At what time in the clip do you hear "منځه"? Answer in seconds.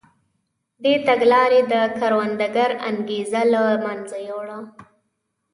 3.85-4.17